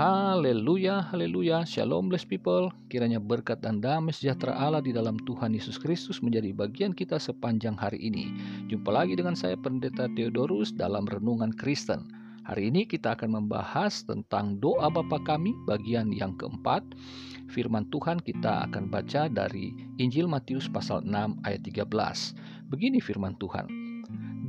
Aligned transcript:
Haleluya, 0.00 1.12
haleluya, 1.12 1.60
shalom 1.68 2.08
blessed 2.08 2.32
people. 2.32 2.72
Kiranya 2.88 3.20
berkat 3.20 3.60
dan 3.60 3.84
damai 3.84 4.16
sejahtera 4.16 4.56
Allah 4.56 4.80
di 4.80 4.96
dalam 4.96 5.20
Tuhan 5.28 5.52
Yesus 5.52 5.76
Kristus 5.76 6.24
menjadi 6.24 6.56
bagian 6.56 6.96
kita 6.96 7.20
sepanjang 7.20 7.76
hari 7.76 8.00
ini. 8.00 8.32
Jumpa 8.72 8.88
lagi 8.96 9.12
dengan 9.12 9.36
saya 9.36 9.60
Pendeta 9.60 10.08
Theodorus 10.16 10.72
dalam 10.72 11.04
Renungan 11.04 11.52
Kristen. 11.52 12.08
Hari 12.48 12.72
ini 12.72 12.88
kita 12.88 13.12
akan 13.12 13.44
membahas 13.44 14.00
tentang 14.08 14.56
doa 14.56 14.88
Bapa 14.88 15.20
kami 15.20 15.52
bagian 15.68 16.08
yang 16.16 16.32
keempat. 16.40 16.80
Firman 17.52 17.84
Tuhan 17.92 18.24
kita 18.24 18.72
akan 18.72 18.88
baca 18.88 19.28
dari 19.28 19.76
Injil 20.00 20.24
Matius 20.24 20.64
pasal 20.72 21.04
6 21.04 21.44
ayat 21.44 21.60
13. 21.60 22.72
Begini 22.72 23.04
firman 23.04 23.36
Tuhan. 23.36 23.68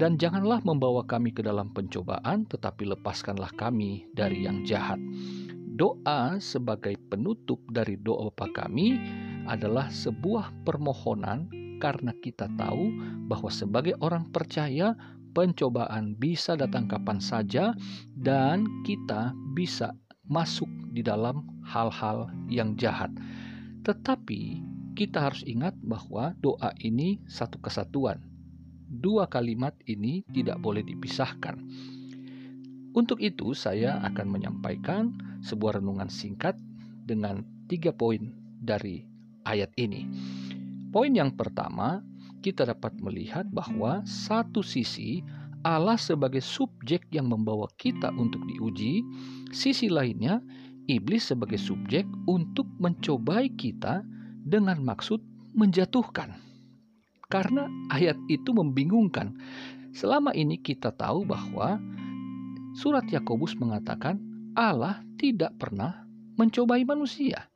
Dan 0.01 0.17
janganlah 0.17 0.65
membawa 0.65 1.05
kami 1.05 1.29
ke 1.29 1.45
dalam 1.45 1.69
pencobaan, 1.69 2.49
tetapi 2.49 2.89
lepaskanlah 2.89 3.53
kami 3.53 4.09
dari 4.15 4.49
yang 4.49 4.65
jahat. 4.65 4.97
Doa 5.71 6.35
sebagai 6.43 6.99
penutup 7.07 7.63
dari 7.71 7.95
doa 7.95 8.27
Bapa 8.27 8.51
kami 8.51 8.99
adalah 9.47 9.87
sebuah 9.87 10.51
permohonan 10.67 11.47
karena 11.79 12.11
kita 12.19 12.51
tahu 12.59 12.91
bahwa 13.31 13.47
sebagai 13.47 13.95
orang 14.03 14.27
percaya 14.35 14.93
pencobaan 15.31 16.19
bisa 16.19 16.59
datang 16.59 16.91
kapan 16.91 17.23
saja 17.23 17.71
dan 18.19 18.67
kita 18.83 19.31
bisa 19.55 19.95
masuk 20.27 20.67
di 20.91 20.99
dalam 20.99 21.47
hal-hal 21.63 22.27
yang 22.51 22.75
jahat. 22.75 23.09
Tetapi 23.87 24.59
kita 24.93 25.31
harus 25.31 25.41
ingat 25.47 25.73
bahwa 25.79 26.35
doa 26.43 26.75
ini 26.83 27.23
satu 27.31 27.57
kesatuan. 27.63 28.19
Dua 28.91 29.23
kalimat 29.31 29.71
ini 29.87 30.27
tidak 30.35 30.59
boleh 30.59 30.83
dipisahkan. 30.83 31.55
Untuk 32.91 33.23
itu, 33.23 33.55
saya 33.55 34.03
akan 34.03 34.27
menyampaikan 34.27 35.15
sebuah 35.41 35.81
renungan 35.81 36.07
singkat 36.07 36.57
dengan 37.05 37.43
tiga 37.65 37.91
poin 37.91 38.33
dari 38.61 39.05
ayat 39.45 39.73
ini. 39.77 40.05
Poin 40.93 41.11
yang 41.11 41.33
pertama, 41.33 42.03
kita 42.41 42.65
dapat 42.67 42.97
melihat 42.99 43.47
bahwa 43.49 44.01
satu 44.03 44.61
sisi 44.61 45.21
Allah 45.61 45.97
sebagai 45.97 46.41
subjek 46.41 47.05
yang 47.13 47.29
membawa 47.29 47.69
kita 47.77 48.09
untuk 48.17 48.41
diuji, 48.49 49.05
sisi 49.53 49.93
lainnya 49.93 50.41
iblis 50.89 51.29
sebagai 51.29 51.61
subjek 51.61 52.03
untuk 52.25 52.65
mencobai 52.81 53.53
kita 53.53 54.01
dengan 54.41 54.81
maksud 54.81 55.21
menjatuhkan. 55.53 56.33
Karena 57.31 57.69
ayat 57.93 58.17
itu 58.27 58.51
membingungkan. 58.51 59.37
Selama 59.95 60.33
ini 60.35 60.59
kita 60.59 60.91
tahu 60.91 61.23
bahwa 61.23 61.79
Surat 62.71 63.03
Yakobus 63.11 63.55
mengatakan 63.59 64.30
Allah 64.57 64.99
tidak 65.15 65.55
pernah 65.55 66.03
mencobai 66.35 66.83
manusia. 66.83 67.47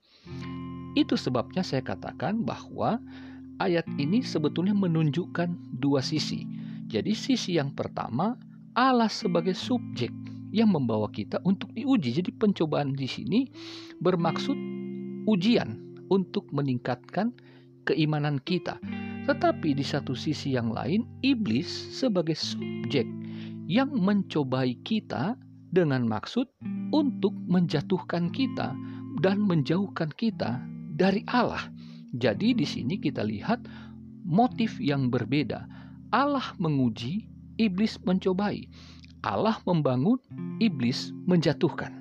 Itu 0.95 1.19
sebabnya 1.19 1.59
saya 1.59 1.83
katakan 1.83 2.47
bahwa 2.47 3.03
ayat 3.59 3.83
ini 3.99 4.23
sebetulnya 4.23 4.71
menunjukkan 4.71 5.79
dua 5.83 5.99
sisi. 5.99 6.47
Jadi 6.87 7.11
sisi 7.11 7.59
yang 7.59 7.75
pertama 7.75 8.39
Allah 8.79 9.11
sebagai 9.11 9.51
subjek 9.51 10.11
yang 10.55 10.71
membawa 10.71 11.11
kita 11.11 11.43
untuk 11.43 11.75
diuji. 11.75 12.23
Jadi 12.23 12.31
pencobaan 12.31 12.95
di 12.95 13.07
sini 13.11 13.51
bermaksud 13.99 14.55
ujian 15.27 15.99
untuk 16.07 16.47
meningkatkan 16.55 17.35
keimanan 17.83 18.39
kita. 18.47 18.79
Tetapi 19.25 19.75
di 19.75 19.83
satu 19.83 20.13
sisi 20.13 20.55
yang 20.55 20.71
lain 20.71 21.03
iblis 21.25 21.67
sebagai 21.91 22.37
subjek 22.37 23.09
yang 23.65 23.89
mencobai 23.91 24.77
kita 24.85 25.35
dengan 25.73 26.05
maksud 26.07 26.47
untuk 26.95 27.35
menjatuhkan 27.51 28.31
kita 28.31 28.71
dan 29.19 29.43
menjauhkan 29.43 30.07
kita 30.15 30.63
dari 30.95 31.27
Allah. 31.27 31.67
Jadi 32.15 32.55
di 32.55 32.63
sini 32.63 32.95
kita 32.95 33.27
lihat 33.27 33.67
motif 34.23 34.79
yang 34.79 35.11
berbeda. 35.11 35.67
Allah 36.15 36.55
menguji, 36.55 37.27
iblis 37.59 37.99
mencobai. 38.07 38.71
Allah 39.27 39.59
membangun, 39.67 40.15
iblis 40.63 41.11
menjatuhkan. 41.27 41.91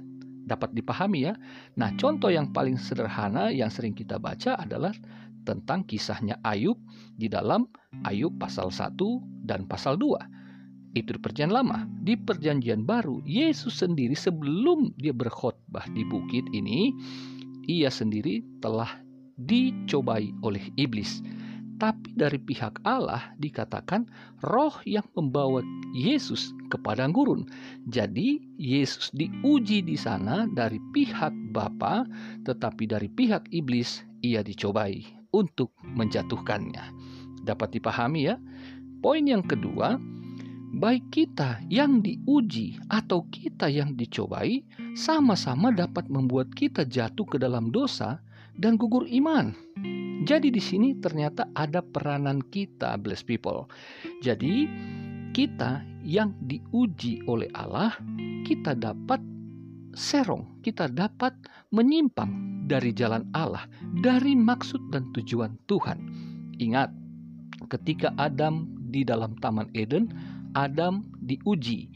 Dapat 0.47 0.77
dipahami 0.79 1.27
ya. 1.27 1.35
Nah, 1.75 1.91
contoh 1.99 2.31
yang 2.31 2.55
paling 2.55 2.79
sederhana 2.79 3.51
yang 3.51 3.73
sering 3.73 3.97
kita 3.97 4.23
baca 4.23 4.55
adalah 4.55 4.95
tentang 5.43 5.83
kisahnya 5.83 6.39
Ayub 6.47 6.79
di 7.19 7.27
dalam 7.27 7.67
Ayub 8.07 8.39
pasal 8.39 8.71
1 8.71 8.95
dan 9.43 9.67
pasal 9.67 9.99
2 9.99 10.44
itu 10.95 11.15
di 11.15 11.21
perjanjian 11.21 11.53
lama. 11.53 11.79
Di 12.03 12.15
perjanjian 12.15 12.87
baru, 12.87 13.21
Yesus 13.27 13.83
sendiri 13.83 14.15
sebelum 14.15 14.95
dia 14.97 15.11
berkhotbah 15.11 15.91
di 15.93 16.07
bukit 16.07 16.47
ini, 16.55 16.95
ia 17.67 17.91
sendiri 17.91 18.43
telah 18.63 19.03
dicobai 19.35 20.31
oleh 20.47 20.63
iblis. 20.79 21.21
Tapi 21.75 22.15
dari 22.15 22.39
pihak 22.39 22.87
Allah 22.87 23.35
dikatakan 23.43 24.07
roh 24.47 24.79
yang 24.87 25.05
membawa 25.19 25.59
Yesus 25.91 26.55
ke 26.71 26.79
padang 26.79 27.11
gurun. 27.11 27.51
Jadi 27.91 28.39
Yesus 28.63 29.11
diuji 29.11 29.83
di 29.83 29.99
sana 29.99 30.47
dari 30.55 30.79
pihak 30.95 31.35
Bapa, 31.51 32.07
tetapi 32.47 32.87
dari 32.87 33.11
pihak 33.11 33.51
iblis 33.51 34.07
ia 34.23 34.47
dicobai 34.47 35.03
untuk 35.35 35.75
menjatuhkannya. 35.83 36.95
Dapat 37.43 37.75
dipahami 37.75 38.31
ya? 38.31 38.39
Poin 39.03 39.27
yang 39.27 39.43
kedua, 39.43 39.99
baik 40.75 41.15
kita 41.15 41.63
yang 41.71 42.03
diuji 42.03 42.79
atau 42.91 43.27
kita 43.31 43.71
yang 43.71 43.95
dicobai, 43.95 44.67
sama-sama 44.99 45.71
dapat 45.71 46.11
membuat 46.11 46.51
kita 46.53 46.83
jatuh 46.83 47.27
ke 47.27 47.39
dalam 47.39 47.71
dosa 47.71 48.19
dan 48.59 48.75
gugur 48.75 49.07
iman. 49.07 49.55
Jadi 50.25 50.51
di 50.51 50.63
sini 50.63 50.99
ternyata 50.99 51.47
ada 51.55 51.83
peranan 51.83 52.43
kita, 52.51 52.99
blessed 52.99 53.27
people. 53.27 53.67
Jadi 54.23 54.67
kita 55.35 55.83
yang 56.07 56.35
diuji 56.47 57.23
oleh 57.27 57.51
Allah, 57.55 57.95
kita 58.47 58.79
dapat 58.79 59.19
serong, 59.95 60.63
kita 60.63 60.91
dapat 60.91 61.35
menyimpang 61.71 62.65
dari 62.67 62.91
jalan 62.95 63.27
Allah, 63.35 63.67
dari 64.03 64.35
maksud 64.35 64.91
dan 64.91 65.11
tujuan 65.15 65.55
Tuhan. 65.67 65.99
Ingat, 66.63 66.91
ketika 67.69 68.15
Adam 68.17 68.71
di 68.95 69.03
dalam 69.03 69.35
Taman 69.43 69.75
Eden, 69.75 70.34
Adam 70.55 71.05
diuji. 71.21 71.91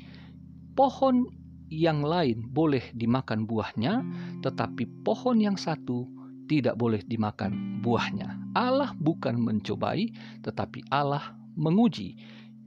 Pohon 0.74 1.26
yang 1.68 2.04
lain 2.04 2.48
boleh 2.50 2.82
dimakan 2.94 3.44
buahnya, 3.44 4.02
tetapi 4.42 5.06
pohon 5.06 5.38
yang 5.38 5.56
satu 5.56 6.06
tidak 6.48 6.80
boleh 6.80 7.04
dimakan 7.04 7.80
buahnya. 7.84 8.52
Allah 8.56 8.96
bukan 8.96 9.36
mencobai, 9.36 10.10
tetapi 10.42 10.88
Allah 10.88 11.36
menguji. 11.54 12.16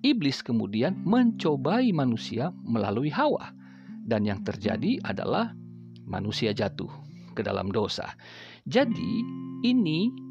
Iblis 0.01 0.41
kemudian 0.41 0.97
mencobai 1.05 1.93
manusia 1.93 2.49
melalui 2.65 3.09
Hawa, 3.13 3.53
dan 4.05 4.25
yang 4.25 4.41
terjadi 4.41 5.01
adalah 5.05 5.53
manusia 6.05 6.53
jatuh 6.53 6.89
ke 7.37 7.41
dalam 7.41 7.69
dosa. 7.69 8.13
Jadi, 8.65 9.25
ini 9.65 10.30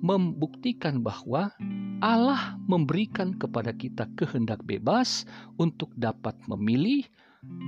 membuktikan 0.00 1.02
bahwa 1.02 1.50
Allah 1.98 2.54
memberikan 2.70 3.34
kepada 3.34 3.74
kita 3.74 4.06
kehendak 4.14 4.62
bebas 4.62 5.26
untuk 5.58 5.90
dapat 5.98 6.34
memilih, 6.46 7.02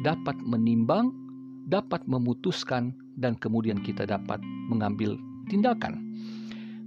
dapat 0.06 0.38
menimbang, 0.38 1.10
dapat 1.66 2.06
memutuskan, 2.06 2.94
dan 3.18 3.34
kemudian 3.36 3.82
kita 3.82 4.06
dapat 4.06 4.38
mengambil 4.70 5.18
tindakan. 5.50 5.98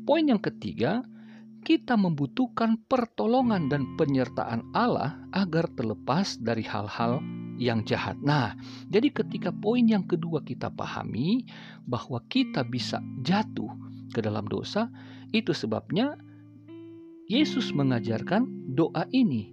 Poin 0.08 0.24
yang 0.24 0.40
ketiga, 0.40 1.04
kita 1.64 1.96
membutuhkan 1.96 2.76
pertolongan 2.92 3.72
dan 3.72 3.96
penyertaan 3.96 4.68
Allah 4.76 5.16
agar 5.32 5.72
terlepas 5.80 6.36
dari 6.44 6.64
hal-hal 6.68 7.24
yang 7.56 7.88
jahat. 7.88 8.20
Nah, 8.20 8.52
jadi 8.92 9.08
ketika 9.08 9.56
poin 9.56 9.88
yang 9.88 10.04
kedua 10.04 10.44
kita 10.44 10.68
pahami 10.68 11.48
bahwa 11.88 12.20
kita 12.28 12.68
bisa 12.68 13.00
jatuh 13.24 13.72
ke 14.12 14.20
dalam 14.20 14.44
dosa, 14.52 14.92
itu 15.34 15.52
sebabnya 15.52 16.16
Yesus 17.28 17.74
mengajarkan 17.74 18.46
doa 18.78 19.10
ini. 19.10 19.50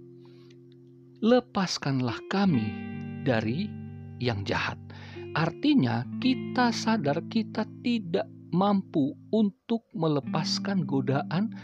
Lepaskanlah 1.21 2.17
kami 2.29 2.65
dari 3.25 3.69
yang 4.21 4.45
jahat. 4.45 4.77
Artinya, 5.33 6.05
kita 6.21 6.69
sadar 6.69 7.23
kita 7.31 7.65
tidak 7.81 8.27
mampu 8.51 9.15
untuk 9.31 9.87
melepaskan 9.95 10.83
godaan 10.83 11.55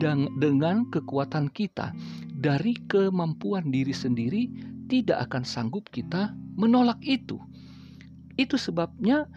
dan 0.00 0.26
dengan 0.40 0.88
kekuatan 0.88 1.52
kita 1.52 1.92
dari 2.40 2.72
kemampuan 2.88 3.68
diri 3.68 3.92
sendiri 3.92 4.48
tidak 4.88 5.30
akan 5.30 5.44
sanggup 5.44 5.86
kita 5.92 6.32
menolak 6.56 6.98
itu. 7.04 7.36
Itu 8.40 8.56
sebabnya 8.56 9.28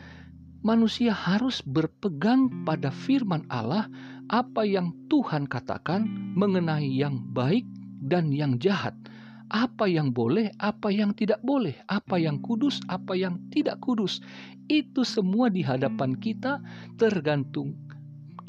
manusia 0.63 1.11
harus 1.11 1.59
berpegang 1.59 2.63
pada 2.63 2.87
firman 2.89 3.43
Allah 3.51 3.91
apa 4.33 4.65
yang 4.65 4.89
Tuhan 5.13 5.45
katakan 5.45 6.09
mengenai 6.33 6.89
yang 6.89 7.21
baik 7.37 7.69
dan 8.01 8.33
yang 8.33 8.57
jahat. 8.57 8.97
apa 9.53 9.85
yang 9.85 10.09
boleh, 10.09 10.49
apa 10.57 10.89
yang 10.89 11.13
tidak 11.13 11.37
boleh, 11.45 11.77
apa 11.85 12.17
yang 12.17 12.41
kudus, 12.41 12.81
apa 12.89 13.13
yang 13.13 13.37
tidak 13.53 13.77
kudus. 13.85 14.17
Itu 14.65 15.05
semua 15.05 15.45
di 15.53 15.61
hadapan 15.61 16.17
kita 16.17 16.57
tergantung 16.97 17.77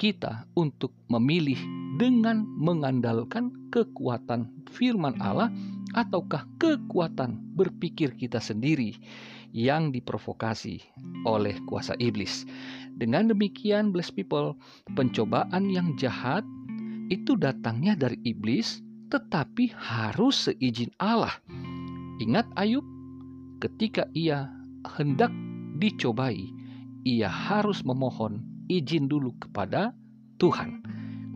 kita 0.00 0.48
untuk 0.56 0.96
memilih 1.12 1.60
dengan 2.00 2.48
mengandalkan 2.56 3.52
kekuatan 3.68 4.48
firman 4.72 5.20
Allah 5.20 5.52
ataukah 5.92 6.48
kekuatan 6.56 7.36
berpikir 7.52 8.16
kita 8.16 8.40
sendiri 8.40 8.96
yang 9.54 9.94
diprovokasi 9.94 10.82
oleh 11.22 11.54
kuasa 11.70 11.94
iblis. 12.02 12.42
Dengan 12.98 13.30
demikian, 13.30 13.94
blessed 13.94 14.18
people, 14.18 14.58
pencobaan 14.98 15.70
yang 15.70 15.94
jahat 15.94 16.42
itu 17.08 17.38
datangnya 17.38 17.94
dari 17.94 18.18
iblis 18.26 18.82
tetapi 19.14 19.70
harus 19.78 20.50
seizin 20.50 20.90
Allah. 20.98 21.38
Ingat 22.18 22.50
Ayub, 22.58 22.82
ketika 23.62 24.10
ia 24.10 24.50
hendak 24.98 25.30
dicobai, 25.78 26.50
ia 27.06 27.30
harus 27.30 27.86
memohon 27.86 28.42
izin 28.66 29.06
dulu 29.06 29.30
kepada 29.38 29.94
Tuhan. 30.42 30.82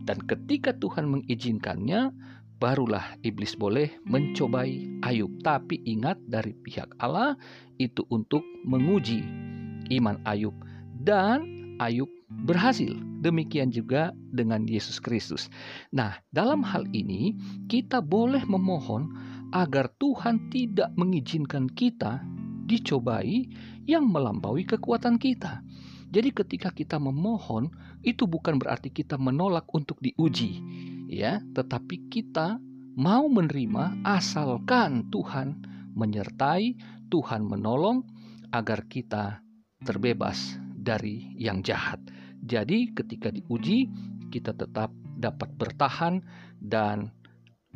Dan 0.03 0.25
ketika 0.25 0.75
Tuhan 0.75 1.07
mengizinkannya, 1.07 2.11
barulah 2.59 3.15
iblis 3.23 3.55
boleh 3.55 3.89
mencobai 4.03 5.01
Ayub. 5.01 5.31
Tapi 5.41 5.79
ingat 5.87 6.19
dari 6.27 6.51
pihak 6.51 6.91
Allah 6.99 7.39
itu 7.79 8.03
untuk 8.11 8.43
menguji 8.67 9.23
iman 9.95 10.19
Ayub 10.27 10.53
dan 10.99 11.47
Ayub 11.79 12.11
berhasil. 12.45 12.91
Demikian 13.23 13.71
juga 13.71 14.11
dengan 14.35 14.67
Yesus 14.67 14.99
Kristus. 14.99 15.47
Nah, 15.95 16.19
dalam 16.35 16.61
hal 16.61 16.85
ini 16.91 17.33
kita 17.71 18.03
boleh 18.03 18.43
memohon 18.43 19.09
agar 19.55 19.89
Tuhan 19.97 20.51
tidak 20.53 20.93
mengizinkan 20.93 21.65
kita 21.71 22.21
dicobai 22.69 23.49
yang 23.89 24.05
melampaui 24.05 24.61
kekuatan 24.67 25.17
kita. 25.17 25.65
Jadi 26.09 26.29
ketika 26.33 26.69
kita 26.73 26.97
memohon 26.97 27.69
itu 28.01 28.25
bukan 28.25 28.57
berarti 28.57 28.89
kita 28.89 29.17
menolak 29.17 29.65
untuk 29.73 29.97
diuji, 30.01 30.61
ya, 31.09 31.41
tetapi 31.57 32.07
kita 32.13 32.61
mau 32.93 33.25
menerima 33.25 34.05
asalkan 34.05 35.09
Tuhan 35.09 35.57
menyertai, 35.97 36.77
Tuhan 37.09 37.49
menolong 37.49 38.05
agar 38.53 38.85
kita 38.85 39.41
terbebas 39.81 40.61
dari 40.77 41.33
yang 41.35 41.65
jahat. 41.65 41.97
Jadi, 42.45 42.93
ketika 42.93 43.33
diuji, 43.33 43.89
kita 44.29 44.53
tetap 44.53 44.93
dapat 45.19 45.49
bertahan 45.57 46.21
dan 46.61 47.11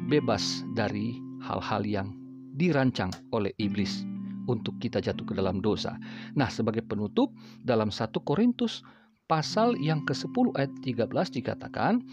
bebas 0.07 0.63
dari 0.77 1.17
hal-hal 1.43 1.83
yang 1.83 2.07
dirancang 2.55 3.11
oleh 3.33 3.51
iblis 3.59 4.05
untuk 4.47 4.77
kita 4.79 5.01
jatuh 5.01 5.25
ke 5.25 5.33
dalam 5.35 5.59
dosa. 5.59 5.97
Nah, 6.37 6.47
sebagai 6.47 6.85
penutup 6.85 7.33
dalam 7.63 7.89
1 7.89 8.23
Korintus 8.23 8.83
pasal 9.25 9.79
yang 9.79 10.03
ke-10 10.03 10.53
ayat 10.55 10.73
13 10.83 11.31
dikatakan, 11.33 12.03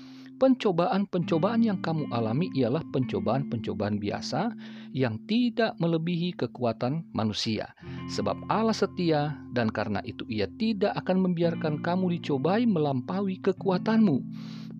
Pencobaan-pencobaan 0.40 1.60
yang 1.60 1.84
kamu 1.84 2.08
alami 2.08 2.48
ialah 2.56 2.80
pencobaan-pencobaan 2.96 4.00
biasa 4.00 4.48
yang 4.96 5.20
tidak 5.28 5.76
melebihi 5.76 6.32
kekuatan 6.32 7.04
manusia. 7.12 7.76
Sebab 8.08 8.48
Allah 8.48 8.72
setia 8.72 9.36
dan 9.52 9.68
karena 9.68 10.00
itu 10.08 10.24
ia 10.32 10.48
tidak 10.56 10.96
akan 10.96 11.28
membiarkan 11.28 11.84
kamu 11.84 12.16
dicobai 12.16 12.64
melampaui 12.64 13.36
kekuatanmu. 13.44 14.16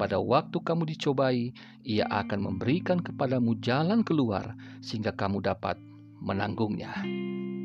Pada 0.01 0.17
waktu 0.17 0.65
kamu 0.65 0.97
dicobai, 0.97 1.53
ia 1.85 2.09
akan 2.09 2.41
memberikan 2.41 3.05
kepadamu 3.05 3.61
jalan 3.61 4.01
keluar 4.01 4.57
sehingga 4.81 5.13
kamu 5.13 5.45
dapat 5.45 5.77
menanggungnya. 6.25 7.05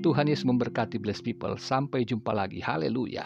Tuhan 0.03 0.27
Yesus 0.27 0.43
memberkati 0.43 0.99
blessed 0.99 1.23
people. 1.23 1.55
Sampai 1.55 2.03
jumpa 2.03 2.35
lagi. 2.35 2.59
Haleluya. 2.59 3.23